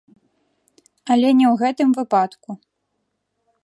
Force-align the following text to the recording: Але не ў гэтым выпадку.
Але 1.15 1.29
не 1.41 1.45
ў 1.51 1.53
гэтым 1.61 1.89
выпадку. 2.01 2.49